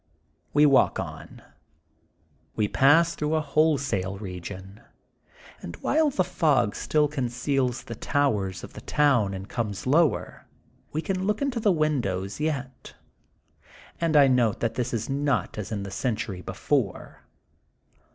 We 0.51 0.65
walk 0.65 0.99
on. 0.99 1.43
We 2.55 2.67
pass 2.67 3.13
through 3.13 3.35
a 3.35 3.39
wholesale 3.41 4.17
region, 4.17 4.81
and 5.61 5.75
while 5.75 6.09
the 6.09 6.23
fog 6.23 6.73
still 6.75 7.07
conceals 7.07 7.83
the 7.83 7.93
towers 7.93 8.63
of 8.63 8.73
the 8.73 8.81
town 8.81 9.35
and 9.35 9.47
comes 9.47 9.85
lower, 9.85 10.47
we 10.91 11.03
can 11.03 11.27
look 11.27 11.39
into 11.39 11.59
the 11.59 11.71
windows 11.71 12.39
yet, 12.39 12.95
and 13.99 14.17
I 14.17 14.25
note 14.27 14.59
that 14.61 14.73
this 14.73 14.91
is 14.91 15.07
not 15.07 15.59
as 15.59 15.71
in 15.71 15.83
the 15.83 15.91
century 15.91 16.41
before. 16.41 17.21